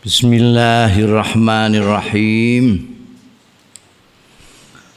Bismillahirrahmanirrahim. 0.00 2.88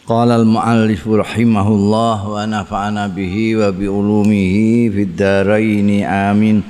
Qala 0.07 0.39
al-muallif 0.39 1.03
rahimahullah 1.03 2.23
wa 2.23 2.39
nafa'ana 2.47 3.11
bihi 3.11 3.59
wa 3.59 3.67
bi 3.75 3.83
ulumihi 3.83 4.87
fid 4.95 5.19
dharain 5.19 6.07
amin. 6.07 6.63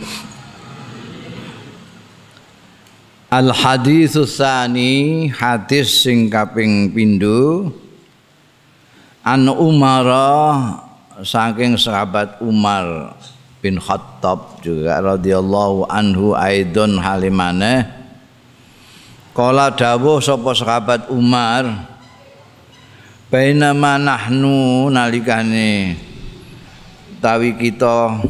Al 3.30 3.54
hadis 3.54 4.18
tsani 4.18 5.30
hadis 5.30 6.02
sing 6.02 6.26
kaping 6.34 6.90
pindho 6.90 7.70
An 9.22 9.46
Umar 9.46 10.10
saking 11.22 11.78
sahabat 11.78 12.42
Umar 12.42 13.14
bin 13.62 13.78
Khattab 13.78 14.58
juga 14.66 14.98
radhiyallahu 15.06 15.86
anhu 15.86 16.34
aidon 16.34 16.98
halimane 16.98 18.02
kala 19.34 19.74
dawuh 19.74 20.22
sapa 20.22 20.54
sahabat 20.54 21.10
Umar 21.10 21.90
bainama 23.34 23.98
nahnu 23.98 24.94
nalikane 24.94 25.98
tawi 27.18 27.58
kita 27.58 28.22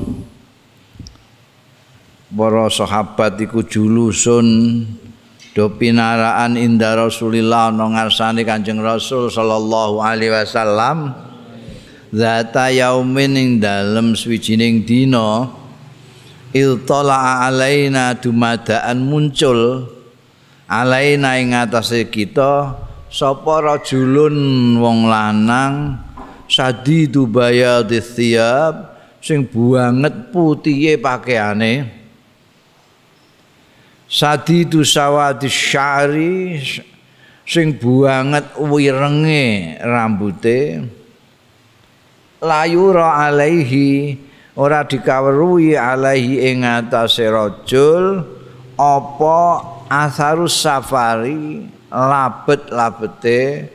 para 2.32 2.66
sahabat 2.72 3.36
iku 3.36 3.68
julusun 3.68 4.48
do 5.54 5.70
pinaraan 5.76 6.56
inda 6.56 6.98
Rasulillah 6.98 7.70
ana 7.70 8.02
Kanjeng 8.42 8.80
Rasul 8.82 9.28
sallallahu 9.28 10.00
alaihi 10.02 10.34
wasallam 10.34 11.14
zata 12.16 12.74
yaumin 12.74 13.38
ing 13.38 13.50
dalem 13.60 14.18
swijining 14.18 14.88
dina 14.88 15.52
iltala 16.56 17.44
alaina 17.46 18.18
dumadaan 18.18 19.04
muncul 19.06 19.93
alaina 20.68 21.40
ing 21.40 21.56
atase 21.56 22.08
kita 22.08 22.78
sapa 23.12 23.62
rajulun 23.62 24.36
wong 24.80 25.06
lanang 25.06 26.02
sadidu 26.50 27.26
bayadis 27.30 28.14
thiyab 28.14 28.94
sing 29.24 29.48
buanget 29.48 30.36
putihe 30.36 31.00
pakaiane. 31.00 32.04
Sadidu 34.14 34.86
sawadi 34.86 35.50
syari 35.50 36.62
sing 37.48 37.74
buanget 37.74 38.46
wirenge 38.62 39.80
rambute. 39.82 40.86
Layura 42.44 43.24
alaihi 43.26 44.20
ora 44.60 44.84
dikawruhi 44.86 45.74
alaihi 45.80 46.44
ing 46.52 46.68
atase 46.68 47.26
rajul 47.26 48.22
apa 48.78 49.73
asarus 49.94 50.58
safari 50.58 51.70
labet-labete 51.94 53.70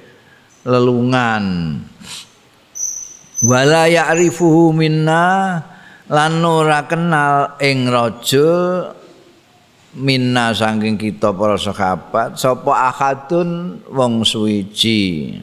lelungan. 0.66 1.44
Wala 3.46 3.86
ya'rifuhu 3.86 4.74
minna 4.74 5.62
lan 6.10 6.42
ora 6.42 6.82
kenal 6.90 7.54
ing 7.62 7.86
rajul 7.86 8.90
minna 9.94 10.50
saking 10.50 10.98
kita 10.98 11.30
para 11.30 11.54
sahabat 11.54 12.34
sapa 12.34 12.72
ahadun 12.90 13.78
wong 13.86 14.26
suwiji. 14.26 15.38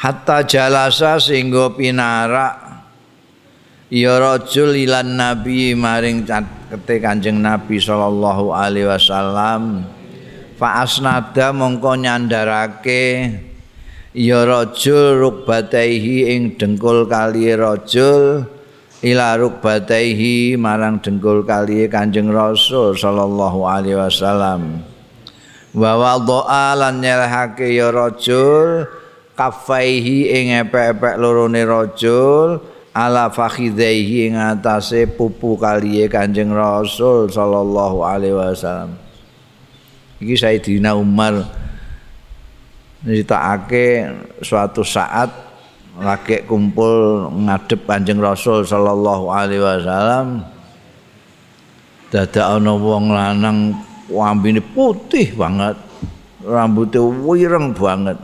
Hatta 0.00 0.40
jalasa 0.48 1.20
sehingga 1.20 1.76
pinarak 1.76 2.69
ya 3.90 4.22
rajul 4.22 4.72
ilan 4.78 5.18
nabi 5.18 5.74
maring 5.74 6.22
kete 6.24 7.02
kanjeng 7.02 7.42
nabi 7.42 7.82
sallallahu 7.82 8.54
alaihi 8.54 8.86
wasallam. 8.86 9.84
Fa 10.54 10.86
asnada 10.86 11.50
mongko 11.50 11.98
nyandarake 11.98 13.34
ya 14.14 14.46
rajul 14.46 15.18
rukbataihi 15.18 16.30
ing 16.30 16.42
dengkul 16.54 17.10
kali 17.10 17.50
rajul 17.58 18.46
ila 19.00 19.40
rukbataihi 19.40 20.60
marang 20.60 21.00
dengkul 21.00 21.40
kali 21.48 21.88
Kanjeng 21.88 22.28
Rasul 22.28 22.92
sallallahu 22.92 23.64
alaihi 23.64 23.96
wasallam. 23.96 24.84
Wa 25.72 25.92
wadha'a 25.96 26.76
lan 26.76 27.00
nyelehake 27.00 27.72
ya 27.72 27.88
rajul 27.88 28.84
kafaihi 29.38 30.28
ing 30.28 30.46
epek-epek 30.66 31.16
lorone 31.16 31.64
rajul 31.64 32.60
ala 32.90 33.30
fakhidaihi 33.30 34.34
atase 34.34 35.06
pupu 35.06 35.54
kali 35.54 36.06
Kanjeng 36.10 36.50
Rasul 36.50 37.30
sallallahu 37.30 38.02
alaihi 38.02 38.34
wasallam. 38.34 38.98
Iki 40.20 40.34
Sayyidina 40.36 40.98
Umar 40.98 41.46
nyritakake 43.06 44.10
suatu 44.44 44.84
saat 44.84 45.32
lagi 45.96 46.44
kumpul 46.44 47.28
ngadep 47.46 47.86
Kanjeng 47.86 48.20
Rasul 48.20 48.66
sallallahu 48.66 49.30
alaihi 49.30 49.62
wasallam. 49.62 50.44
Dadak 52.10 52.42
ana 52.42 52.74
wong 52.74 53.14
lanang 53.14 53.78
wambine 54.10 54.58
putih 54.58 55.30
banget 55.38 55.78
rambutnya 56.42 57.06
wireng 57.06 57.70
banget 57.70 58.18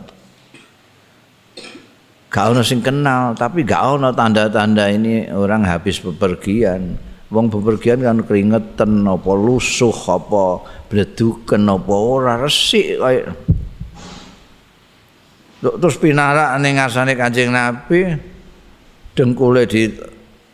gak 2.31 2.53
ono 2.53 2.61
sing 2.61 2.83
kenal 2.83 3.33
tapi 3.39 3.63
gak 3.63 3.99
ono 3.99 4.11
tanda-tanda 4.13 4.91
ini 4.91 5.31
orang 5.31 5.65
habis 5.67 6.03
bepergian. 6.03 6.99
Wong 7.27 7.51
bepergian 7.51 8.07
kan 8.07 8.23
keringetan 8.23 9.03
apa 9.03 9.31
lusuh 9.35 9.95
apa 10.07 10.63
bleduken 10.87 11.67
apa 11.67 11.95
ora 11.95 12.39
resik 12.39 13.03
kayak. 13.03 13.35
Terus 15.59 15.97
pinarak 15.99 16.55
ning 16.63 16.79
ngarsane 16.79 17.19
Kanjeng 17.19 17.51
Nabi 17.51 18.15
dengkule 19.17 19.67
di 19.67 19.91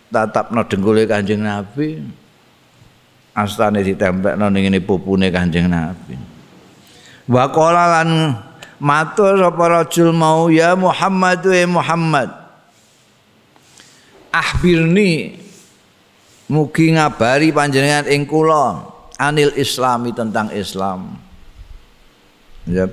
tatapno 0.08 0.64
dengkule 0.64 1.04
Kanjeng 1.04 1.44
Nabi 1.44 2.00
astane 3.36 3.84
ditempelno 3.84 4.48
ning 4.48 4.72
ngene 4.72 4.80
pupune 4.80 5.28
Kanjeng 5.28 5.68
Nabi. 5.68 6.16
Wa 7.28 7.52
qala 7.52 7.84
lan 8.00 8.08
matur 8.82 9.38
sapa 9.38 9.64
rajul 9.70 10.10
mau 10.10 10.50
ya 10.50 10.74
Muhammad 10.74 11.38
wa 11.46 11.78
Muhammad. 11.78 12.28
Ahbirni 14.34 15.38
mugi 16.50 16.90
ngabari 16.90 17.54
panjenengan 17.54 18.10
ing 18.10 18.26
kula 18.26 18.82
anil 19.22 19.54
islami 19.54 20.10
tentang 20.10 20.50
Islam. 20.50 21.14
Ya. 22.66 22.90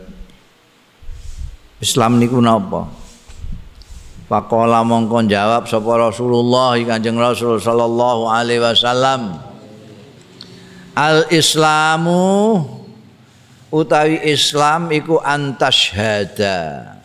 Islam 1.81 2.21
niku 2.21 2.37
napa? 2.37 2.85
Faqala 4.29 4.85
mongko 4.85 5.25
jawab 5.25 5.65
sapa 5.65 5.89
Rasulullah 5.97 6.77
Kanjeng 6.85 7.17
Rasul 7.17 7.57
sallallahu 7.57 8.29
alaihi 8.29 8.61
wasallam. 8.61 9.41
Al 10.93 11.25
Islamu 11.31 12.61
utawi 13.69 14.21
Islam 14.25 14.89
iku 14.89 15.21
antashhada. 15.21 16.97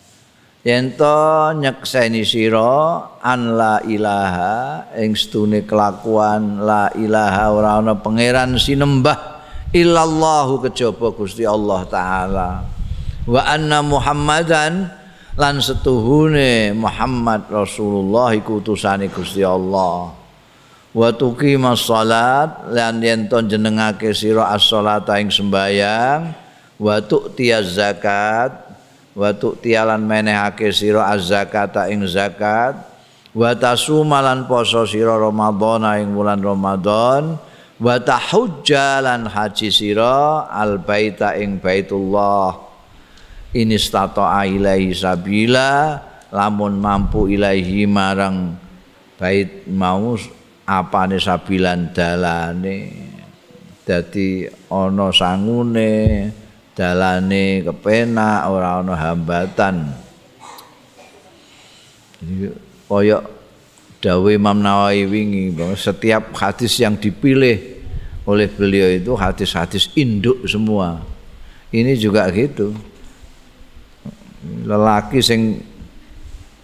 Yen 0.64 0.97
to 0.97 1.52
nyekseni 1.60 2.25
sira 2.25 3.04
an 3.20 3.52
la 3.52 3.84
ilaha 3.84 4.88
ing 4.97 5.12
stune 5.12 5.60
kelakuan 5.69 6.64
la 6.64 6.88
ilaha 6.97 7.53
ora 7.53 7.70
ana 7.84 7.92
pangeran 7.92 8.56
sinembah 8.56 9.44
illallahu 9.76 10.64
kejaba 10.64 11.12
Gusti 11.12 11.44
Allah 11.44 11.84
taala. 11.84 12.50
Wa 13.28 13.44
anna 13.44 13.84
muhammadan 13.84 14.88
lan 15.36 15.60
setuhune 15.60 16.72
Muhammad 16.72 17.44
Rasulullah 17.53 18.33
iku 18.33 18.65
utusane 18.65 19.12
Gusti 19.12 19.44
Allah. 19.44 20.16
Wa 20.97 21.12
tuqimas 21.12 21.84
salat 21.84 22.72
lan 22.72 23.04
yen 23.04 23.28
to 23.28 23.36
jenengake 23.44 24.16
sira 24.16 24.48
as-salata 24.48 25.21
ing 25.21 25.28
sembayang 25.28 26.43
wa 26.78 26.98
tu'tiyaz 26.98 27.78
zakat 27.78 28.53
wa 29.15 29.30
tu'tiyalan 29.30 30.03
menehake 30.03 30.74
sira 30.74 31.10
az-zakata 31.15 31.86
ing 31.91 32.03
zakat 32.10 32.74
wa 33.34 33.50
tasumalan 33.54 34.47
poso 34.47 34.86
sira 34.86 35.18
ramadhana 35.18 35.98
ing 36.03 36.15
bulan 36.15 36.38
Ramadan 36.42 37.38
wa 37.78 37.94
tahujjalan 37.98 39.26
haji 39.26 39.68
sira 39.71 40.47
al 40.50 40.78
baita 40.78 41.34
ing 41.38 41.59
baitullah. 41.59 42.62
Ini 43.54 43.78
statoa 43.78 44.50
ilahi 44.50 44.91
sabila 44.91 46.03
lamun 46.34 46.74
mampu 46.82 47.30
ilahi 47.30 47.86
marang 47.86 48.59
bait 49.15 49.62
mau 49.70 50.18
apane 50.66 51.22
sabilan 51.22 51.94
dalane. 51.94 52.78
Dadi 53.84 54.48
ana 54.72 55.12
sangune 55.12 56.32
dalane 56.74 57.62
kepenak 57.62 58.50
ora 58.50 58.82
ana 58.82 58.94
hambatan 58.98 59.94
jadi 62.18 62.54
koyok 62.91 63.34
Dawe 64.04 64.36
Imam 64.36 64.60
Nawawi 64.60 65.09
wingi 65.09 65.48
bahwa 65.48 65.72
setiap 65.80 66.36
hadis 66.36 66.76
yang 66.76 66.92
dipilih 66.92 67.56
oleh 68.28 68.53
beliau 68.53 68.92
itu 68.92 69.16
hadis-hadis 69.16 69.88
induk 69.97 70.44
semua. 70.44 71.00
Ini 71.72 71.97
juga 71.97 72.28
gitu. 72.28 72.77
Lelaki 74.68 75.24
sing 75.24 75.65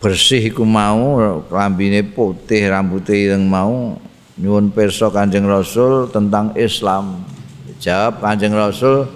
bersih 0.05 0.53
iku 0.53 0.69
mau 0.69 1.17
lambine 1.49 2.05
putih 2.05 2.69
rambutnya 2.69 3.37
yang 3.37 3.49
mau 3.49 3.97
nyuwun 4.37 4.69
pirsa 4.69 5.09
Kanjeng 5.09 5.49
Rasul 5.49 6.13
tentang 6.13 6.53
Islam. 6.61 7.25
Jawab 7.81 8.21
Kanjeng 8.21 8.53
Rasul 8.53 9.09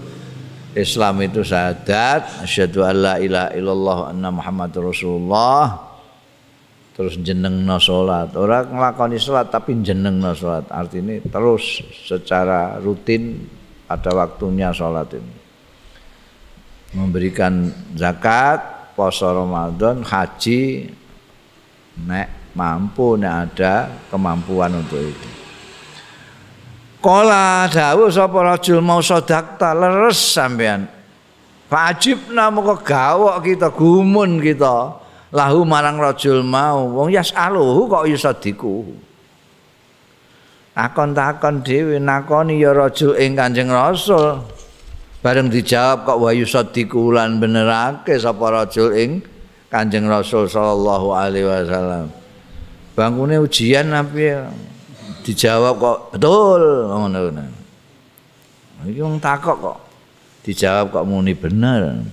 Islam 0.75 1.23
itu 1.23 1.47
syahadat 1.47 2.43
asyhadu 2.43 2.83
alla 2.83 3.23
ilaha 3.23 3.55
illallah 3.55 3.99
anna 4.11 4.29
muhammadur 4.35 4.91
rasulullah. 4.91 5.95
Terus 6.95 7.19
jenengno 7.23 7.79
salat 7.83 8.35
ora 8.39 8.67
nglakoni 8.67 9.19
salat 9.19 9.51
tapi 9.51 9.79
jenengno 9.83 10.35
salat 10.35 10.67
artinya 10.71 11.19
terus 11.27 11.83
secara 12.07 12.79
rutin 12.83 13.47
pada 13.87 14.15
waktunya 14.15 14.75
salat 14.75 15.11
ini. 15.15 15.35
Memberikan 16.95 17.71
zakat 17.99 18.95
poso 18.95 19.27
Ramadan 19.27 20.07
haji 20.07 20.87
nek 22.07 22.55
mampu 22.55 23.19
nek 23.19 23.35
ada 23.51 23.91
kemampuan 24.11 24.79
untuk 24.79 25.03
itu 25.03 25.44
Kala 27.05 27.69
dawuh 27.69 28.09
sapa 28.09 28.41
rajul 28.41 28.81
mau 28.81 29.05
sedakta 29.05 29.77
leres 29.77 30.17
sampean. 30.17 30.89
Fajibna 31.69 32.49
muga 32.49 32.81
gawok 32.81 33.45
kita 33.45 33.69
gumun 33.69 34.41
kita. 34.41 35.05
Lahu 35.29 35.69
marang 35.69 36.01
rajul 36.01 36.41
mau 36.41 36.89
wong 36.89 37.13
yasaluhu 37.13 37.93
kok 37.93 38.09
iso 38.09 38.33
diku. 38.41 38.89
Takon-takon 40.73 41.61
dhewe 41.61 42.01
nakoni 42.01 42.65
ya 42.65 42.73
rajul 42.73 43.21
ing 43.21 43.37
Kanjeng 43.37 43.69
Rasul. 43.69 44.41
Bareng 45.21 45.53
dijawab 45.53 46.09
kok 46.09 46.19
wa 46.25 46.33
yusadiku 46.33 47.13
lan 47.13 47.37
benerake 47.37 48.17
sapa 48.17 48.65
rajul 48.65 48.97
ing 48.97 49.21
Kanjeng 49.69 50.09
Rasul 50.09 50.49
sallallahu 50.49 51.13
alaihi 51.13 51.53
wasallam. 51.53 52.09
Bangune 52.97 53.37
ujian 53.45 53.93
apa 53.93 54.17
ya? 54.17 54.49
Dijawab 55.25 55.75
kok 55.81 55.99
betul. 56.15 56.63
Ngono 56.93 57.09
ngono. 57.09 57.45
Iki 58.85 59.01
wong 59.01 59.17
takok 59.19 59.57
kok. 59.59 59.79
Dijawab 60.45 60.93
kok 60.93 61.05
muni 61.09 61.33
bener. 61.33 62.05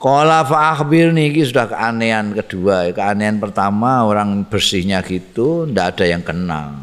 Kala 0.00 0.44
fa 0.44 0.72
akhbirni 0.74 1.28
iki 1.28 1.44
sudah 1.44 1.68
keanehan 1.68 2.32
kedua. 2.32 2.88
Keanehan 2.90 3.36
pertama 3.36 4.08
orang 4.08 4.48
bersihnya 4.48 5.04
gitu 5.04 5.68
ndak 5.68 5.96
ada 5.96 6.04
yang 6.08 6.24
kenal. 6.24 6.80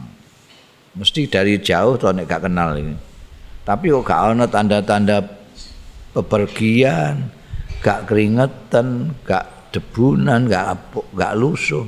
Mesti 0.94 1.26
dari 1.26 1.58
jauh 1.58 1.98
tuh 1.98 2.14
nek 2.14 2.30
gak 2.30 2.46
kenal 2.46 2.78
ini 2.78 3.12
tapi 3.62 3.94
kok 3.94 4.06
gak 4.06 4.22
ada 4.34 4.46
tanda-tanda 4.50 5.18
bepergian 6.18 7.30
gak 7.80 8.10
keringetan 8.10 9.14
gak 9.26 9.70
debunan 9.70 10.50
gak 10.50 10.92
gak 11.14 11.38
lusuh 11.38 11.86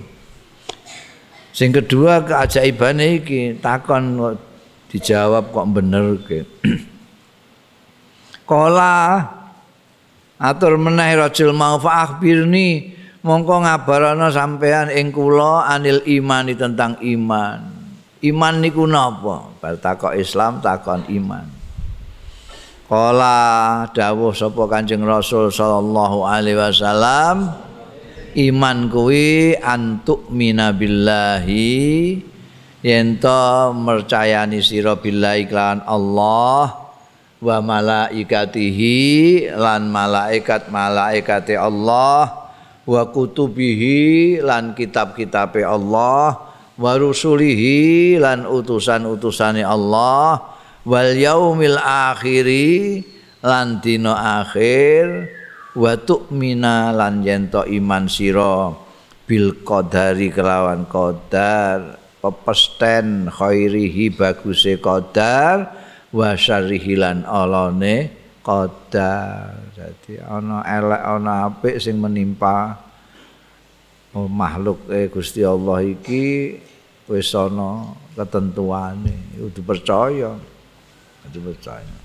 Sing 1.54 1.70
kedua 1.70 2.26
keajaibane 2.26 3.22
iki 3.22 3.62
takon 3.62 4.18
dijawab 4.90 5.54
kok 5.54 5.70
bener 5.70 6.18
ke. 6.26 6.42
Kala 8.50 9.22
atur 10.42 10.82
meneh 10.82 11.14
rajul 11.14 11.54
mau 11.54 11.78
fa 11.78 12.10
akhbirni 12.10 12.98
mongko 13.22 13.70
ngabarana 13.70 14.34
sampean 14.34 14.90
ing 14.90 15.14
kula 15.14 15.70
anil 15.70 16.02
imani 16.10 16.58
tentang 16.58 16.98
iman. 16.98 17.70
Iman 18.26 18.54
niku 18.58 18.90
napa? 18.90 19.54
Bar 19.62 19.78
takok 19.78 20.18
Islam 20.18 20.58
takon 20.58 21.06
iman. 21.06 21.46
Kala 22.90 23.38
dawuh 23.94 24.34
sapa 24.34 24.66
Kanjeng 24.66 25.06
Rasul 25.06 25.54
sallallahu 25.54 26.26
alaihi 26.26 26.58
wasallam 26.58 27.54
iman 28.34 28.90
kuwi 28.90 29.58
antuk 29.58 30.30
minabillahi 30.34 32.18
yen 32.84 33.18
to 33.22 33.72
mercayani 33.78 34.60
sira 34.60 34.98
billahi 34.98 35.48
lan 35.50 35.86
Allah 35.86 36.84
wa 37.44 37.58
malaikatihi 37.60 38.96
lan 39.56 39.92
malaikat 39.92 40.72
malaikate 40.72 41.60
Allah 41.60 42.52
wa 42.84 43.02
kutubihi 43.08 44.40
lan 44.44 44.76
kitab-kitabe 44.76 45.64
Allah 45.64 46.36
wa 46.74 46.92
rusulihi 46.98 48.18
lan 48.20 48.48
utusan-utusane 48.50 49.64
Allah 49.64 50.42
wal 50.84 51.12
yaumil 51.16 51.80
akhiri 51.80 53.04
lan 53.44 53.80
dina 53.80 54.44
akhir 54.44 55.32
wa 55.74 55.98
tu'mina 55.98 56.94
lan 56.94 57.26
yento 57.26 57.66
iman 57.66 58.06
sira 58.06 58.70
bil 59.26 59.66
qadari 59.66 60.30
kelawan 60.30 60.86
qadar 60.86 61.98
pepesten 62.22 63.28
khairihi 63.34 64.14
baguse 64.14 64.78
qadar 64.78 65.74
wa 66.14 66.38
syarrihi 66.38 66.94
lan 66.94 67.26
alane 67.26 68.14
qadar. 68.46 69.58
Dadi 69.74 70.22
ana 70.22 70.62
elek 70.62 71.02
ana 71.02 71.34
apik 71.50 71.82
sing 71.82 71.98
menimpa 71.98 72.78
oh, 74.14 74.30
makhluk 74.30 74.86
eh, 74.94 75.10
Gusti 75.10 75.42
Allah 75.42 75.82
iki 75.82 76.54
wis 77.10 77.34
ana 77.34 77.98
ketentuane. 78.14 79.42
Kudu 79.42 79.62
percaya. 79.66 80.38
Kudu 81.26 81.40
percaya 81.50 82.03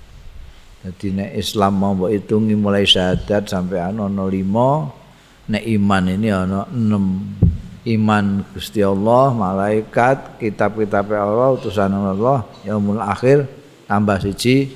Jadi 0.79 1.11
nek 1.11 1.31
Islam 1.35 1.73
mau 1.75 1.91
mbok 1.91 2.07
hitungi 2.07 2.55
mulai 2.55 2.87
syahadat 2.87 3.51
sampai 3.51 3.83
ana 3.83 4.07
5, 4.07 5.51
nek 5.51 5.63
iman 5.75 6.03
ini 6.07 6.29
ana 6.31 6.63
6. 6.71 7.89
Iman 7.89 8.43
Gusti 8.53 8.83
Allah, 8.83 9.31
malaikat, 9.31 10.39
kitab-kitab 10.39 11.09
Allah, 11.15 11.55
utusan 11.55 11.91
Allah, 11.91 12.47
yaumul 12.63 12.99
akhir 12.99 13.47
tambah 13.87 14.19
siji 14.23 14.71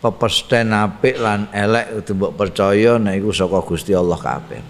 pepesten 0.00 0.72
apik 0.72 1.20
lan 1.20 1.52
elek 1.52 2.00
kudu 2.00 2.12
mbok 2.16 2.32
percaya 2.40 2.96
nek 2.96 3.20
iku 3.20 3.30
saka 3.36 3.60
Gusti 3.60 3.92
Allah 3.92 4.16
kabeh. 4.16 4.60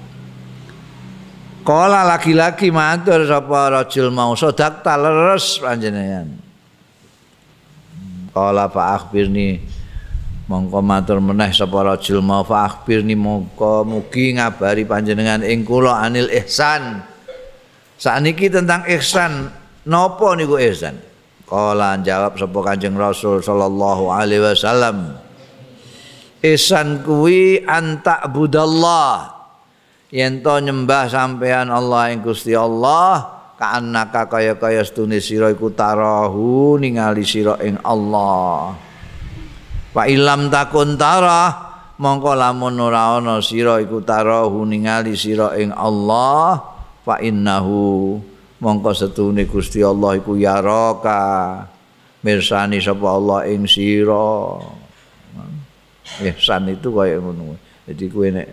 Kala 1.62 2.02
laki-laki 2.02 2.74
matur 2.74 3.22
sapa 3.26 3.70
rajul 3.70 4.10
mau 4.10 4.34
sodak 4.34 4.82
taleres 4.82 5.62
panjenengan. 5.62 6.34
Kala 8.34 8.66
fa 8.70 8.98
akhbirni 8.98 9.79
mongko 10.50 10.82
matur 10.82 11.22
meneh 11.22 11.54
sapa 11.54 11.78
rajul 11.86 12.18
mau 12.18 12.42
fa 12.42 12.66
akhbirni 12.66 13.14
mongko 13.14 13.86
mugi 13.86 14.34
ngabari 14.34 14.82
panjenengan 14.82 15.46
ing 15.46 15.62
kula 15.62 16.02
anil 16.02 16.26
ihsan. 16.26 17.06
Sakniki 17.94 18.50
tentang 18.50 18.82
ihsan 18.90 19.46
napa 19.86 20.34
niku 20.34 20.58
ihsan? 20.58 20.98
Kala 21.46 22.02
jawab 22.02 22.34
sapa 22.34 22.58
kanjeng 22.66 22.98
rasul 22.98 23.38
sallallahu 23.38 24.10
alaihi 24.10 24.42
wasallam 24.42 25.18
ihsan 26.42 27.02
kuwi 27.02 27.66
anta 27.66 28.22
budallah 28.30 29.34
yen 30.14 30.42
to 30.42 30.54
nyembah 30.62 31.10
sampean 31.10 31.68
Allah 31.68 32.14
ing 32.14 32.22
Gusti 32.22 32.54
Allah 32.54 33.38
kaanaka 33.58 34.30
kaya-kaya 34.30 34.86
stune 34.86 35.18
sira 35.18 35.50
iku 35.52 35.74
tarahu 35.74 36.78
ningali 36.78 37.26
sira 37.26 37.58
ing 37.60 37.76
Allah 37.82 38.89
Wa 39.90 40.06
ilam 40.06 40.46
takun 40.54 40.94
tara 40.94 41.50
mongko 41.98 42.38
lamun 42.38 42.78
ora 42.78 43.18
ana 43.18 43.42
sira 43.42 43.82
iku 43.82 43.98
tarahu 43.98 44.62
ningali 44.62 45.18
sira 45.18 45.58
ing 45.58 45.74
Allah 45.74 46.62
fa 47.02 47.18
innahu 47.18 48.16
mongko 48.62 48.90
setune 48.94 49.50
Gusti 49.50 49.82
Allah 49.82 50.14
iku 50.14 50.38
yaraka 50.38 51.66
mirsani 52.22 52.78
sapa 52.78 53.06
Allah 53.10 53.50
ing 53.50 53.66
sira. 53.66 54.62
Ihsan 56.22 56.70
itu 56.70 56.90
kaya 56.94 57.18
ngono. 57.18 57.54
Jadi 57.86 58.04
kowe 58.10 58.26
nek 58.30 58.48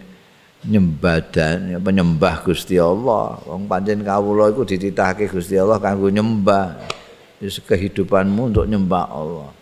nyembah 0.65 1.17
dan 1.29 1.77
penyembah 1.81 2.41
Gusti 2.41 2.81
Allah. 2.81 3.37
Wong 3.45 3.69
pancen 3.69 4.01
kawula 4.01 4.49
iku 4.49 4.65
dititahke 4.65 5.29
Gusti 5.29 5.57
Allah 5.57 5.77
kanggo 5.77 6.09
nyembah. 6.09 6.97
Kehidupanmu 7.37 8.49
untuk 8.49 8.65
nyembah 8.65 9.05
Allah 9.13 9.56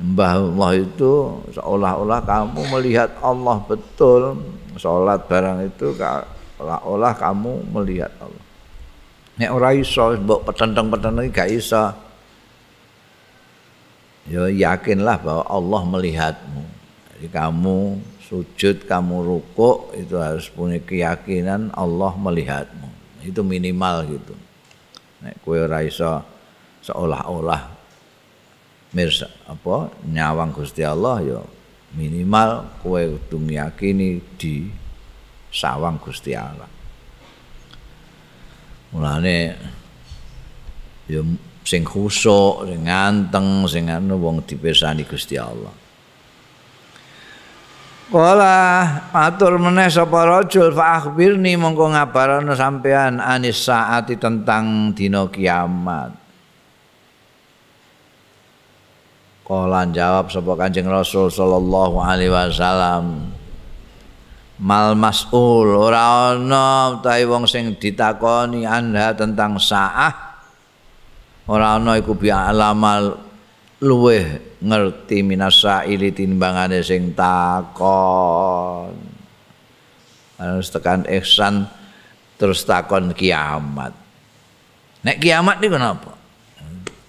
Mbah 0.00 0.40
Allah 0.40 0.70
itu 0.80 1.12
seolah-olah 1.52 2.24
kamu 2.24 2.60
melihat 2.72 3.12
Allah 3.20 3.60
betul. 3.68 4.40
Sholat 4.80 5.28
barang 5.28 5.68
itu 5.68 5.92
seolah-olah 5.92 7.12
kamu 7.20 7.68
melihat 7.76 8.08
Allah. 8.16 8.44
Nek 9.36 9.50
ora 9.52 9.76
iso 9.76 10.16
mbok 10.16 10.48
petenteng-petenteng 10.48 11.28
gak 11.28 11.50
iso. 11.52 11.92
Ya 14.32 14.48
yakinlah 14.48 15.20
bahwa 15.20 15.44
Allah 15.44 15.82
melihatmu. 15.84 16.62
Jadi 17.12 17.28
kamu 17.28 18.00
sujud 18.22 18.88
kamu 18.88 19.16
rukuk 19.28 19.92
itu 19.92 20.16
harus 20.16 20.48
punya 20.48 20.80
keyakinan 20.80 21.68
Allah 21.76 22.16
melihatmu. 22.16 22.88
Itu 23.28 23.44
minimal 23.44 24.08
gitu. 24.08 24.34
Nek 25.20 25.36
kowe 25.44 25.58
ora 25.68 25.84
iso 25.84 26.24
seolah-olah 26.80 27.81
mirsa 28.92 29.28
apa? 29.48 29.92
Nyawang 30.08 30.52
Gusti 30.52 30.84
Allah 30.84 31.20
ya 31.24 31.40
minimal 31.92 32.80
kowe 32.80 33.00
kudu 33.28 33.52
yakini 33.52 34.20
di 34.40 34.68
sawang 35.52 36.00
Gusti 36.00 36.32
Allah. 36.32 36.68
Mulane 38.92 39.36
ya 41.08 41.20
sing 41.64 41.82
khusuk 41.84 42.68
sing 42.68 42.88
nganteng 42.88 43.64
sing 43.68 43.88
anu 43.88 44.16
wong 44.20 44.44
dipirsani 44.44 45.04
Gusti 45.04 45.36
Allah. 45.36 45.72
Kala 48.12 48.56
matur 49.08 49.56
meneh 49.56 49.88
sapa 49.88 50.28
rajul 50.28 50.68
fa 50.76 51.00
akhbirni 51.00 51.56
mongko 51.56 51.96
ngabarana 51.96 52.52
sampean 52.52 53.16
anis 53.16 53.64
saati 53.64 54.20
tentang 54.20 54.92
dina 54.92 55.24
kiamat. 55.32 56.21
Kala 59.52 59.84
jawab 59.92 60.32
sapa 60.32 60.56
Kanjeng 60.56 60.88
Rasul 60.88 61.28
sallallahu 61.28 62.00
alaihi 62.00 62.32
wasallam. 62.32 63.36
Mal 64.56 64.96
mas'ul 64.96 65.76
ora 65.76 66.32
ana 66.32 66.96
utahe 66.96 67.28
wong 67.28 67.44
sing 67.44 67.76
ditakoni 67.76 68.64
anda 68.64 69.12
tentang 69.12 69.60
saah 69.60 70.40
ora 71.44 71.76
ana 71.76 72.00
iku 72.00 72.16
bi 72.16 72.32
alamal 72.32 73.20
luweh 73.84 74.56
ngerti 74.64 75.20
minasaili 75.20 76.16
timbangane 76.16 76.80
sing 76.80 77.12
takon. 77.12 78.96
Harus 80.40 80.72
tekan 80.72 81.04
ihsan 81.12 81.68
terus 82.40 82.64
takon 82.64 83.12
kiamat. 83.12 83.92
Nek 85.04 85.20
kiamat 85.20 85.60
niku 85.60 85.76
napa? 85.76 86.16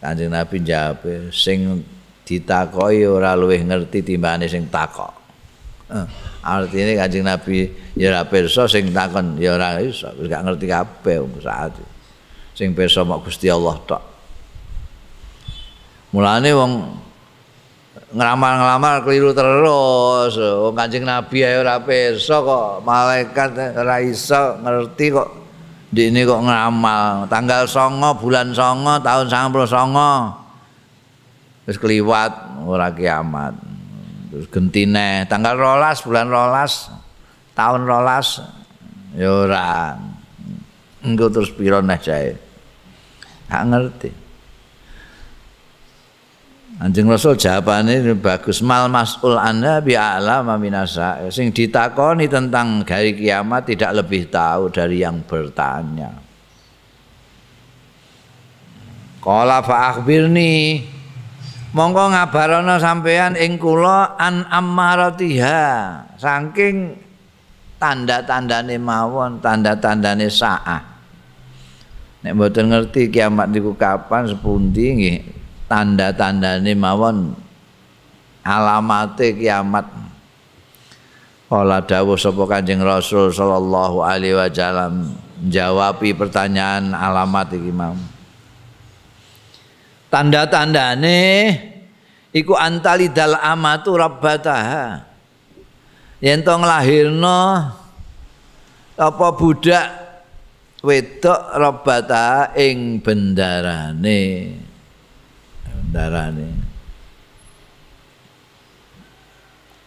Kanjeng 0.03 0.35
Nabi 0.35 0.59
jawab 0.59 1.07
sing 1.31 1.92
ditakoi 2.23 3.03
ora 3.03 3.35
luweh 3.35 3.59
ngerti 3.59 4.03
timbangane 4.03 4.47
sing 4.47 4.71
takok. 4.71 5.11
Eh, 5.91 6.07
artinya 6.41 7.05
Kanjeng 7.05 7.27
Nabi 7.27 7.67
ya 7.99 8.15
ora 8.15 8.23
pirsa 8.25 8.65
sing 8.65 8.89
takon 8.95 9.35
ya 9.37 9.59
ora 9.59 9.77
iso 9.83 10.09
gak 10.15 10.41
ngerti 10.47 10.65
kabeh 10.65 11.21
saat 11.43 11.75
sing 12.55 12.71
pirsa 12.71 13.03
mok 13.03 13.27
Gusti 13.27 13.51
Allah 13.51 13.75
tok. 13.83 14.03
Mulane 16.15 16.49
wong 16.55 16.71
ngeramal-ngeramal 18.13 19.01
keliru 19.03 19.35
terus. 19.35 20.39
Wong 20.39 20.73
Kanjeng 20.77 21.03
Nabi 21.03 21.43
ae 21.43 21.59
ora 21.59 21.83
pirsa 21.83 22.39
kok 22.39 22.81
malaikat 22.87 23.75
ora 23.75 23.99
iso 23.99 24.57
ngerti 24.63 25.07
kok. 25.11 25.29
Ini 25.93 26.25
kok 26.25 26.41
ngeramal 26.41 27.29
tanggal 27.29 27.69
songo 27.69 28.17
bulan 28.17 28.49
songo 28.49 28.97
tahun 29.05 29.29
99 29.29 30.42
terus 31.63 31.79
keliwat 31.79 32.63
ora 32.63 32.91
kiamat. 32.91 33.55
Terus 34.33 34.47
gentine 34.49 35.29
tanggal 35.29 35.55
rolas 35.55 36.01
bulan 36.01 36.27
rolas 36.31 36.91
tahun 37.53 37.85
rolas 37.85 38.41
ya 39.15 39.29
ora. 39.29 39.97
Engko 41.03 41.27
terus 41.27 41.51
piro 41.51 41.83
neh 41.83 41.99
jae 41.99 42.33
gak 43.51 43.63
ngerti. 43.69 44.11
Anjing 46.81 47.05
Rasul 47.05 47.37
jawabane 47.37 48.01
bagus 48.17 48.65
mal 48.65 48.89
mas'ul 48.89 49.37
anda 49.37 49.77
bi 49.77 49.93
a'lama 49.93 50.57
minasa. 50.57 51.21
Sing 51.29 51.53
ditakoni 51.53 52.25
tentang 52.25 52.81
hari 52.81 53.13
kiamat 53.13 53.69
tidak 53.69 54.01
lebih 54.01 54.25
tahu 54.33 54.73
dari 54.73 55.05
yang 55.05 55.21
bertanya. 55.21 56.17
Qala 59.21 59.61
fa 59.61 59.93
akhbirni 59.93 60.81
mongko 61.73 62.13
ngabarana 62.13 62.77
sampean 62.77 63.33
ing 63.35 63.57
kula 63.57 64.15
an 64.15 64.45
ammaratiha. 64.47 65.65
Saking 66.21 66.95
tanda-tandane 67.81 68.79
mawon 68.79 69.43
tanda-tandane 69.43 70.31
saah. 70.31 70.81
Nek 72.23 72.39
mboten 72.39 72.71
ngerti 72.71 73.11
kiamat 73.11 73.51
niku 73.51 73.75
kapan 73.75 74.31
sepundi 74.31 74.85
nggih 74.95 75.17
tanda-tandane 75.67 76.71
mawon 76.71 77.35
alamate 78.47 79.35
kiamat. 79.35 79.83
Kala 81.51 81.85
dawuh 81.85 82.17
sapa 82.17 82.49
Kanjeng 82.49 82.81
Rasul 82.81 83.29
sallallahu 83.29 84.01
alaihi 84.01 84.33
wasallam 84.33 85.13
jawabi 85.51 86.15
pertanyaan 86.17 86.95
alamat 86.97 87.53
iki 87.53 87.69
mau. 87.69 87.93
Tanda-tandane 90.13 91.21
iku 92.29 92.53
antalidal 92.53 93.33
amatu 93.41 93.97
rabbataha. 93.97 95.09
Yen 96.21 96.45
to 96.45 96.53
nglahirno 96.53 97.41
apa 98.93 99.27
budak 99.33 99.87
wedok 100.85 101.41
rabbata 101.57 102.53
ing 102.53 103.01
bendarane. 103.01 104.21
darane 105.93 106.49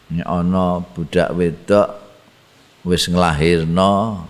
ini 0.06 0.23
ana 0.23 0.78
budak 0.78 1.35
wedok 1.35 1.88
wis 2.87 3.11
nglahirno 3.11 4.23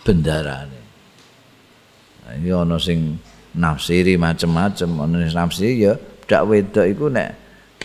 bendarane 0.00 0.80
iki 2.40 2.48
ana 2.48 2.80
sing 2.80 3.20
nafsiri 3.54 4.18
macem-macem 4.18 4.90
ana 4.98 5.24
sing 5.24 5.34
nafsiri 5.34 5.74
ya 5.86 5.94
budak 5.96 6.42
wedok 6.50 6.86
iku 6.90 7.06
nek 7.10 7.30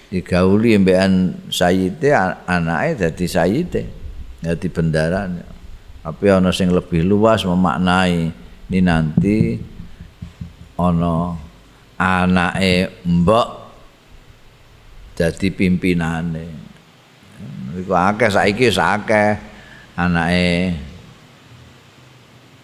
digauli 0.09 0.77
mbekan 0.81 1.37
sayite 1.53 2.09
anake 2.49 2.97
dadi 2.97 3.25
sayite 3.29 3.81
dadi 4.41 4.67
bendarane 4.67 5.43
tapi 6.01 6.25
ana 6.33 6.49
sing 6.49 6.73
lebih 6.73 7.05
luas 7.05 7.45
memaknai 7.45 8.33
ini 8.69 8.79
nanti 8.81 9.57
ana 10.79 11.35
anake 11.99 13.03
mbok 13.03 13.47
dadi 15.19 15.51
pimpinane. 15.51 16.45
Iku 17.75 17.91
akeh 17.91 18.31
saiki 18.31 18.71
akeh 18.71 19.35
anake 19.99 20.47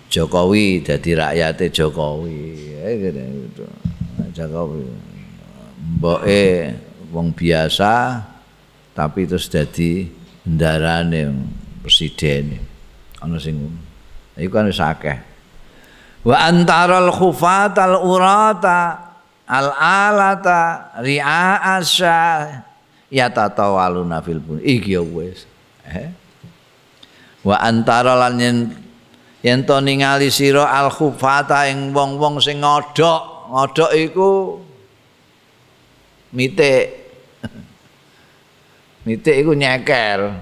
Jokowi 0.10 0.86
dadi 0.86 1.12
rakyate 1.18 1.74
Jokowi. 1.74 2.40
Gitu. 2.86 3.66
Jokowi. 4.32 4.86
Mboke 5.98 6.44
wong 7.14 7.32
biasa 7.32 8.24
tapi 8.96 9.28
terus 9.28 9.48
dadi 9.52 10.08
bendarane 10.46 11.30
presiden. 11.82 12.58
Ana 13.22 13.42
sing 13.42 13.58
iku 14.38 14.52
kan 14.54 14.70
wis 14.70 14.82
akeh. 14.82 15.18
Wa 16.26 16.50
antaral 16.50 17.14
khufatal 17.14 18.02
urata 18.02 19.14
al 19.46 19.70
alata 19.78 20.90
ri'a 21.06 21.62
asya 21.78 22.22
ya 23.14 23.30
tatawaluna 23.30 24.22
fil 24.26 24.42
bun. 24.42 24.58
Iki 24.62 24.98
ya 24.98 25.04
wis. 25.06 25.46
Eh? 25.86 26.10
Wa 27.46 27.62
antara 27.62 28.18
lan 28.18 28.42
yen 29.46 29.62
to 29.62 29.78
ningali 29.78 30.34
sira 30.34 30.66
al 30.66 30.90
khufata 30.90 31.70
ing 31.70 31.94
wong-wong 31.94 32.42
sing 32.42 32.66
ngodhok 32.66 33.54
ngodhok 33.54 33.92
iku 33.94 34.58
mitik. 36.34 37.06
Mitik 39.06 39.46
iku 39.46 39.54
nyeker. 39.54 40.34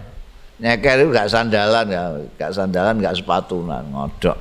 Nyeker 0.63 0.95
itu 1.03 1.11
gak 1.11 1.27
sandalan 1.27 1.85
ya. 1.91 2.15
Gak 2.39 2.55
sandalan 2.55 3.03
gak 3.03 3.19
sepatunan 3.19 3.83
ngodhok. 3.91 4.39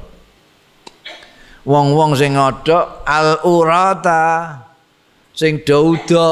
Wong-wong 1.67 2.15
sing 2.15 2.39
ngodhok 2.39 3.03
al 3.03 3.43
urata 3.43 4.63
sing 5.35 5.59
dauda 5.67 6.31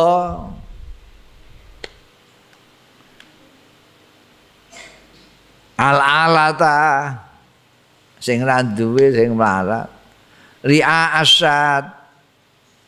al 5.80 5.98
alata 5.98 6.78
sing 8.20 8.44
ra 8.44 8.62
duwe 8.62 9.10
sing 9.10 9.34
mlarat. 9.34 9.88
Ria 10.62 11.18
asad. 11.18 11.88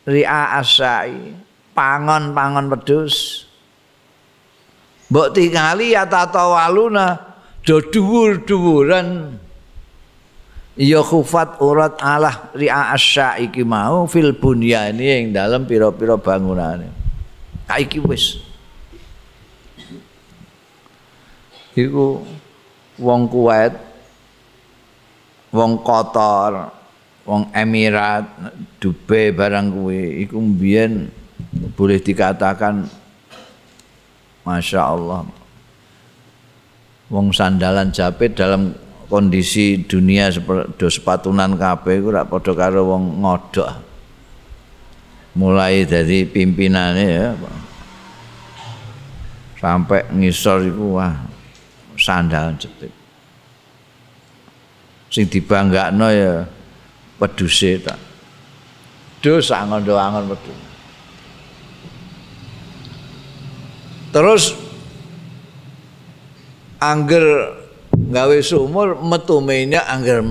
Ria 0.05 0.61
asai. 0.61 1.33
Pangon-pangon 1.73 2.69
pedus 2.69 3.49
mbok 5.13 5.29
tingali 5.29 5.93
ya 5.93 6.09
tatawaluna 6.09 7.17
do 7.61 7.77
dhuwur-dhuwuran. 7.81 9.37
Ya 10.73 11.05
khufat 11.05 11.61
urat 11.61 12.01
alah 12.01 12.49
ri'a 12.57 12.97
asya 12.97 13.37
iki 13.37 13.61
mau 13.61 14.09
fil 14.09 14.33
bunyani 14.33 15.05
yang 15.05 15.25
dalam 15.29 15.69
piro-piro 15.69 16.17
bangunane. 16.17 16.89
Kaiki 17.69 18.01
wis. 18.01 18.41
Iku 21.77 22.25
wong 22.97 23.29
kuwait 23.29 23.77
wong 25.53 25.85
kotor 25.85 26.73
wong 27.23 27.53
Emirat 27.55 28.27
Dubai 28.81 29.31
barang 29.31 29.71
kuwi. 29.71 30.27
Iku 30.27 30.35
mbiyen 30.41 31.07
boleh 31.77 32.01
dikatakan 32.01 32.89
Masya 34.43 34.81
Allah 34.83 35.23
wong 37.13 37.29
sandalan 37.29 37.93
japit 37.93 38.33
dalam 38.33 38.73
kondisi 39.05 39.85
dunia 39.85 40.33
seperti 40.33 40.89
sepatunan 40.89 41.53
kabeh 41.53 42.01
iku 42.01 42.09
rak 42.09 42.25
padha 42.33 42.51
karo 42.57 42.89
wong 42.89 43.21
ngodok 43.21 43.69
mulai 45.37 45.85
dari 45.85 46.25
pimpinannya 46.25 47.05
ya 47.05 47.29
sampai 49.61 50.09
ngisor 50.09 50.65
iku 50.65 50.97
wah 50.97 51.13
sandalan 51.93 52.57
jepit 52.57 53.02
sing 55.13 55.29
dibanggakno 55.29 56.09
ya 56.09 56.49
peduse 57.21 57.77
tak 57.77 58.01
dus 59.21 59.53
angon-angon 59.53 60.33
pedus 60.33 60.59
terus 64.09 64.43
angger 66.81 67.25
gawe 67.93 68.37
sumur 68.41 68.97
metu 68.97 69.37
minyak 69.37 69.85
angger 69.85 70.25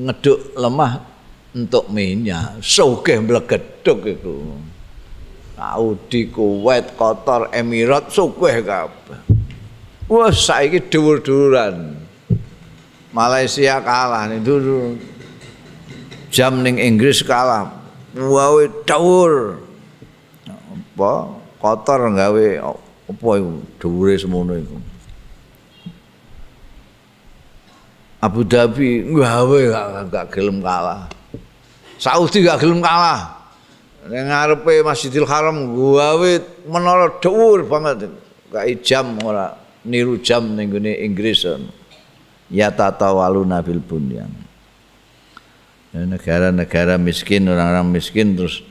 ngeduk 0.00 0.56
lemah 0.56 1.10
untuk 1.54 1.90
minyak. 1.92 2.62
Sugih 2.64 3.20
mlegeduk 3.20 3.98
iku. 4.06 4.36
Saudi, 5.60 6.32
Kuwait, 6.32 6.96
Qatar, 6.96 7.52
Emirat 7.52 8.08
sugih 8.08 8.64
kabeh. 8.64 9.39
Wah, 10.10 10.34
saiki 10.34 10.90
dhuwur-dhuwuran. 10.90 11.94
Malaysia 13.14 13.78
kalah 13.78 14.26
nih 14.26 14.42
dulu. 14.42 14.98
Jam 16.34 16.66
ning 16.66 16.82
Inggris 16.82 17.22
kalah. 17.22 17.70
Wae 18.18 18.66
dhuwur. 18.82 19.62
Apa? 20.50 21.30
Qatar 21.62 22.10
gawe 22.10 22.46
apa 23.06 23.28
iku 23.38 23.52
dhuwure 23.78 24.18
semono 24.18 24.58
iku. 24.58 24.82
Abu 28.18 28.42
Dhabi 28.42 29.14
gawe 29.14 29.60
gak 30.10 30.34
gelem 30.34 30.58
kalah. 30.58 31.06
Saudi 32.02 32.42
gak 32.42 32.58
gelem 32.58 32.82
kalah. 32.82 33.46
Ning 34.10 34.26
ngarepe 34.26 34.82
Masjidil 34.82 35.22
Haram 35.22 35.70
gawe 35.70 36.30
menara 36.66 37.14
dhuwur 37.22 37.62
banget. 37.62 38.10
Gak 38.50 38.66
jam 38.82 39.14
ora 39.22 39.69
niru 39.84 40.20
jam 40.20 40.56
ning 40.56 40.72
Inggris. 40.84 41.46
Ya 42.50 42.68
tatawalu 42.74 43.46
nabil 43.46 43.78
bunyan. 43.78 44.30
Negara-negara 45.90 46.98
miskin, 46.98 47.50
orang-orang 47.50 47.90
miskin 47.90 48.38
terus 48.38 48.62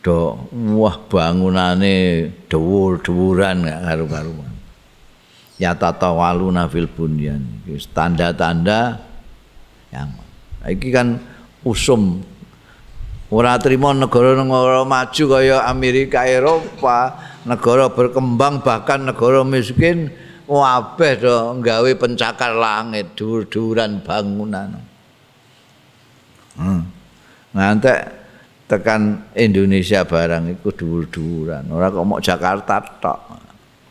do 0.00 0.48
wah 0.76 0.96
bangunane 1.08 2.28
dhuwur-dhuwuran 2.48 3.68
gak 3.68 3.80
karu-karuan. 3.84 4.52
Ya 5.60 5.76
tatawalu 5.76 6.48
nabil 6.52 6.88
bunyan. 6.88 7.44
Tanda-tanda 7.92 9.04
yang 9.92 10.16
iki 10.64 10.88
kan 10.92 11.20
usum 11.64 12.24
ora 13.28 13.56
trimo 13.60 13.92
negara-negara 13.92 14.84
maju 14.84 15.24
kaya 15.28 15.68
Amerika 15.68 16.24
Eropa 16.24 17.16
negara 17.44 17.92
berkembang 17.92 18.64
bahkan 18.64 19.04
negara 19.04 19.44
miskin 19.44 20.12
wabeh 20.50 21.12
do 21.22 21.62
nggawe 21.62 21.90
pencakar 21.94 22.58
langit 22.58 23.14
dur-duran 23.14 24.02
bangunan. 24.02 24.74
Hmm. 26.58 26.82
ngantek 27.54 27.98
tekan 28.66 29.30
Indonesia 29.38 30.02
barang 30.02 30.58
iku 30.58 30.74
dur-duran. 30.74 31.70
Ora 31.70 31.94
kok 31.94 32.02
mau 32.02 32.18
Jakarta 32.18 32.82
tok. 32.82 33.20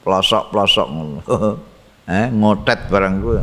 Pelosok-pelosok 0.04 0.88
ngono. 0.92 1.22
Eh 2.10 2.26
ngotet 2.34 2.90
barang 2.90 3.16
ku. 3.22 3.38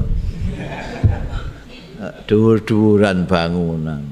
Dur-duran 2.26 3.22
bangunan. 3.22 4.02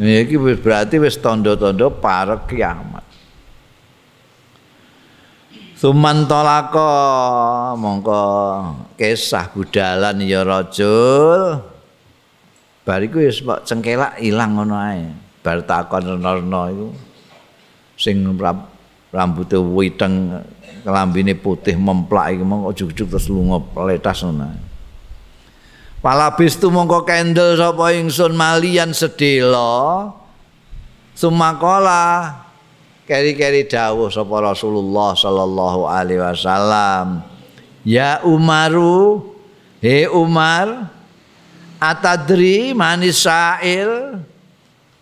Iki 0.00 0.40
berarti 0.64 0.96
wis 0.96 1.20
tondo-tondo 1.20 1.92
para 2.00 2.40
kiamat. 2.48 2.99
Sumantolako 5.80 6.92
mongko 7.80 8.20
kisah 9.00 9.48
budalan 9.48 10.20
ya 10.28 10.44
rajul. 10.44 11.56
Bariku 12.84 13.24
wis 13.24 13.40
kok 13.40 13.64
cengkelak 13.64 14.20
ilang 14.20 14.60
ngono 14.60 14.76
ae. 14.76 15.08
Bar 15.40 15.64
takon 15.64 16.20
rena 16.20 16.68
iku 16.68 16.92
sing 17.96 18.20
rambute 19.08 19.56
witeng 19.56 20.44
kelambine 20.84 21.32
putih 21.32 21.80
memplak 21.80 22.36
iki 22.36 22.44
mongko 22.44 22.76
ujug-ujug 22.76 23.16
terus 23.16 23.32
lunga 23.32 23.64
peletas 23.72 24.20
ngono 24.20 24.52
ae. 24.52 24.60
Palabis 26.04 26.60
tu 26.60 26.68
mongko 26.68 27.08
kendel 27.08 27.56
sapa 27.56 27.96
ingsun 27.96 28.36
malian 28.36 28.92
sedela. 28.92 30.12
Sumakola 31.16 32.36
keri-keri 33.10 33.66
dawuh 33.66 34.06
sapa 34.06 34.54
Rasulullah 34.54 35.18
sallallahu 35.18 35.90
alaihi 35.90 36.22
wasallam. 36.22 37.26
Ya 37.82 38.22
Umaru, 38.22 39.34
he 39.82 40.06
Umar, 40.06 40.86
atadri 41.82 42.70
manis 42.70 43.26
sa'il, 43.26 44.22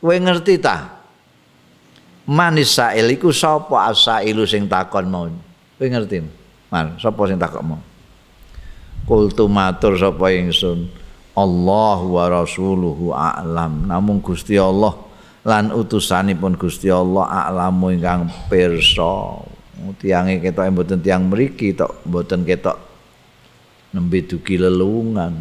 kowe 0.00 0.16
ngerti 0.16 0.56
ta? 0.56 1.04
Manis 2.24 2.72
sa'il 2.72 3.12
iku 3.12 3.28
sapa 3.28 3.92
asailu 3.92 4.48
sing 4.48 4.64
takon 4.64 5.04
mau? 5.12 5.28
Kowe 5.76 5.84
ngerti? 5.84 6.24
Man, 6.72 6.96
sapa 6.96 7.20
sing 7.28 7.36
takon 7.36 7.76
mau? 7.76 7.80
kultu 9.08 9.48
matur 9.48 9.96
sapa 9.96 10.28
ingsun 10.36 10.92
Allah 11.32 11.98
wa 12.04 12.24
rasuluhu 12.28 13.16
a'lam 13.16 13.88
namun 13.88 14.20
Gusti 14.20 14.60
Allah 14.60 14.92
lan 15.48 15.72
utusanipun 15.72 16.60
Gusti 16.60 16.92
Allah 16.92 17.48
a'lamu 17.48 17.88
ingkang 17.88 18.28
pirsa 18.52 19.40
tiange 19.96 20.44
ketok 20.44 20.68
mboten 20.68 21.00
tiang 21.00 21.32
mriki 21.32 21.72
tok 21.72 22.04
mboten 22.04 22.44
ketok 22.44 22.76
nembe 23.96 24.20
dugi 24.28 24.60
lelungan 24.60 25.32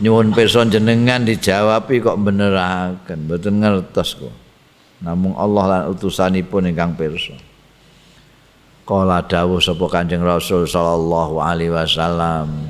nyuwun 0.00 0.32
pirsa 0.32 0.64
jenengan 0.64 1.28
dijawabi 1.28 2.00
kok 2.00 2.16
beneraken 2.16 3.28
mboten 3.28 3.60
ngertos 3.60 4.16
kok 4.16 4.34
namung 5.04 5.36
Allah 5.36 5.64
lan 5.68 5.82
utusanipun 5.92 6.72
ingkang 6.72 6.96
pirsa 6.96 7.36
Kala 8.84 9.24
dawuh 9.24 9.64
sapa 9.64 9.88
Kanjeng 9.88 10.20
Rasul 10.20 10.68
sallallahu 10.68 11.40
alaihi 11.40 11.72
wasallam. 11.72 12.68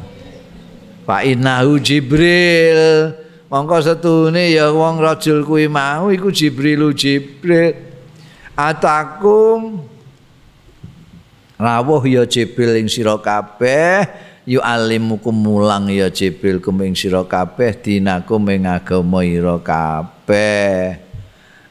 Fa 1.03 1.27
innahu 1.27 1.83
Jibril. 1.83 3.11
Mongko 3.53 3.77
setune 3.85 4.53
ya 4.53 4.73
wong 4.73 5.01
rajul 5.01 5.45
kuwi 5.45 5.69
mau 5.69 6.09
iku 6.09 6.33
Jibril 6.33 6.97
Jibril. 6.97 7.77
Atakum 8.55 9.83
rawuh 11.59 12.03
ya 12.07 12.23
Jibril 12.25 12.79
ing 12.81 12.87
sira 12.87 13.19
kabeh 13.19 14.07
yu 14.47 14.63
alimukum 14.63 15.35
mulang 15.35 15.91
ya 15.91 16.07
Jibril 16.07 16.63
kum 16.63 16.79
ing 16.87 16.95
sira 16.95 17.27
kabeh 17.27 17.75
dinakum 17.75 18.43
ing 18.49 18.65
agama 18.65 19.27
ira 19.27 19.59
kabeh. 19.59 21.03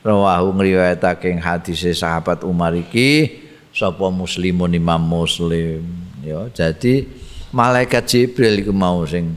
Rawahu 0.04 0.52
ngriwayatake 0.60 1.32
hadise 1.40 1.96
sahabat 1.96 2.44
Umar 2.44 2.76
iki 2.76 3.44
sapa 3.74 4.06
muslimun 4.14 4.70
imam 4.78 5.02
muslim 5.02 5.82
ya 6.22 6.46
jadi 6.54 7.10
malaikat 7.50 8.06
jibril 8.06 8.62
iku 8.62 8.70
mau 8.70 9.02
sing 9.10 9.34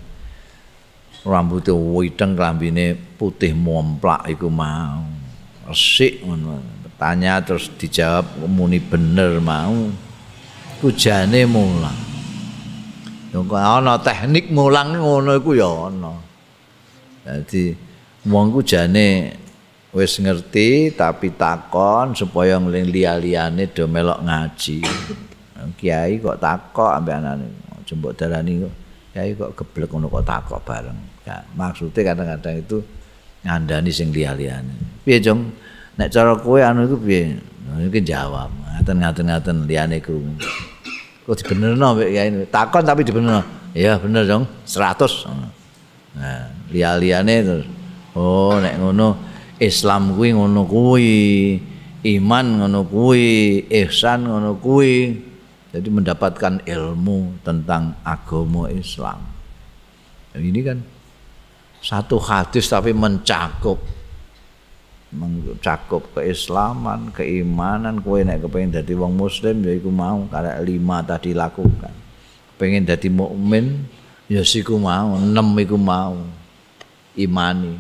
rambutnya 1.27 1.75
witeng 1.75 2.39
rambine 2.39 2.95
putih 3.19 3.51
momplak 3.51 4.31
iku 4.31 4.47
mau 4.47 5.03
resik 5.67 6.23
ngono 6.23 6.63
tanya 6.95 7.43
terus 7.43 7.67
dijawab 7.75 8.47
muni 8.47 8.79
bener 8.79 9.43
mau 9.43 9.91
kujane 10.79 11.43
mulang 11.45 11.99
ya 13.35 13.43
ana 13.43 13.99
teknik 13.99 14.49
mulang 14.55 14.95
ngono 14.95 15.35
iku 15.35 15.59
ya 15.59 15.91
ana 15.91 16.15
jadi 17.27 17.75
wong 18.23 18.55
kujane 18.55 19.35
wis 19.97 20.21
ngerti 20.21 20.93
tapi 20.93 21.33
takon 21.33 22.13
supaya 22.13 22.61
ngling 22.61 22.93
liya-liyane 22.93 23.73
do 23.73 23.89
melok 23.89 24.21
ngaji. 24.21 24.85
Kiai 25.81 26.21
kok 26.21 26.37
takok 26.37 26.93
ambek 27.01 27.17
anane. 27.17 27.49
Jembok 27.89 28.13
darani 28.13 28.61
kok. 28.61 28.75
Kiai 29.17 29.33
kok 29.33 29.57
geblek 29.57 29.89
ngono 29.89 30.13
kok 30.13 30.27
takok 30.29 30.61
bareng. 30.63 31.16
Ya, 31.27 31.43
maksudnya 31.59 32.15
kadang-kadang 32.15 32.63
itu 32.63 32.79
ngandani 33.43 33.91
sing 33.91 34.15
liya-liyane. 34.15 35.03
Piye, 35.03 35.19
Jong? 35.19 35.51
Nek 35.99 36.09
cara 36.15 36.39
kowe 36.39 36.63
anu 36.63 36.87
iku 36.87 36.97
piye? 37.03 37.35
Iki 37.67 38.01
jawab. 38.07 38.55
Ngaten-ngaten 38.79 39.27
ngaten 39.27 39.57
liyane 39.67 39.99
krungu. 39.99 40.39
kok 41.27 41.43
dibenerno 41.43 41.99
mbek 41.99 42.09
kiai 42.15 42.31
takon 42.47 42.87
tapi 42.87 43.03
dibenerno 43.03 43.43
iya 43.75 43.99
bener 43.99 44.23
dong 44.31 44.47
100 44.63 45.27
nah 46.15 46.47
liya-liyane 46.71 47.35
terus 47.43 47.67
oh 48.15 48.55
nek 48.63 48.79
ngono 48.79 49.19
Islam 49.59 50.15
kuwi 50.15 50.39
ngono 50.39 50.63
kuwi 50.71 51.19
iman 52.07 52.63
ngono 52.63 52.87
kuwi 52.87 53.67
ihsan 53.67 54.31
ngono 54.31 54.55
kuwi 54.63 55.19
jadi 55.75 55.89
mendapatkan 55.91 56.63
ilmu 56.63 57.43
tentang 57.43 57.99
agama 58.07 58.71
Islam 58.71 59.19
ini 60.39 60.63
kan 60.63 60.79
satu 61.87 62.19
hadis 62.19 62.67
tapi 62.67 62.91
mencakup 62.91 63.79
mencakup 65.15 66.03
keislaman, 66.19 67.15
keimanan, 67.15 68.03
kowe 68.03 68.19
nek 68.19 68.43
kepengin 68.43 68.75
dadi 68.75 68.93
wong 68.93 69.15
muslim 69.15 69.63
ya 69.63 69.73
iku 69.79 69.89
mau 69.89 70.27
karek 70.27 70.59
lima 70.67 71.01
tadi 71.07 71.31
lakukan. 71.31 71.95
Pengen 72.59 72.85
dadi 72.85 73.07
mukmin 73.07 73.87
ya 74.27 74.43
siku 74.43 74.77
mau, 74.77 75.15
enam 75.17 75.55
iku 75.57 75.79
mau 75.79 76.19
imani. 77.15 77.79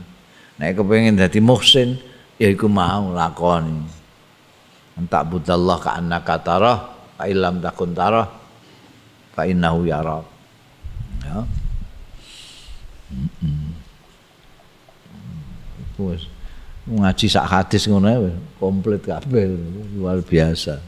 Nek 0.57 0.81
kepengin 0.81 1.19
dadi 1.19 1.42
muhsin 1.42 1.99
ya 2.38 2.47
iku 2.47 2.71
mau 2.71 3.11
lakoni. 3.11 3.83
Entak 4.97 5.29
budallah 5.29 5.77
ka 5.77 5.99
annaka 5.99 6.40
tarah, 6.40 6.79
fa 7.21 7.29
illam 7.29 7.61
takun 7.61 7.92
tarah, 7.92 8.25
fa 9.37 9.45
innahu 9.45 9.85
yara. 9.85 10.25
Ya. 11.21 11.45
Mm 13.12 13.29
-mm. 13.29 13.65
Puas. 15.96 16.37
ngaji 16.87 17.26
sak 17.26 17.46
hadis 17.50 17.90
ngono 17.90 18.30
komplit 18.62 19.02
kabeh 19.02 19.50
luar 19.98 20.22
biasa 20.22 20.78